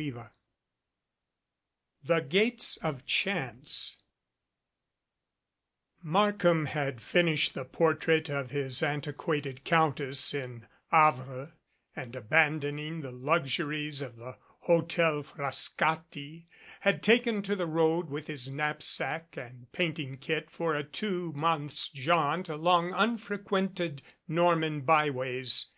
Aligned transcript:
CHAPTER 0.00 0.12
XI 0.12 0.28
THE 2.04 2.20
GATES 2.20 2.76
OF 2.82 3.04
CHANCE 3.04 3.96
MARKHAM 6.04 6.66
had 6.66 7.02
finished 7.02 7.54
the 7.54 7.64
portrait 7.64 8.30
of 8.30 8.52
his 8.52 8.80
anti 8.80 9.10
quated 9.10 9.64
countess 9.64 10.32
in 10.32 10.68
Havre 10.92 11.54
and 11.96 12.14
abandoning 12.14 13.00
the 13.00 13.10
luxuries 13.10 14.00
of 14.00 14.14
the 14.14 14.38
Hotel 14.60 15.24
Frascati 15.24 16.46
had 16.78 17.02
taken 17.02 17.42
to 17.42 17.56
the 17.56 17.66
road 17.66 18.08
with 18.08 18.28
his 18.28 18.48
knapsack 18.48 19.36
and 19.36 19.66
painting 19.72 20.16
kit 20.16 20.48
for 20.48 20.76
a 20.76 20.84
two 20.84 21.32
months' 21.32 21.88
jaunt 21.88 22.48
along 22.48 22.92
unfrequented 22.94 24.02
Norman 24.28 24.82
byways. 24.82 25.70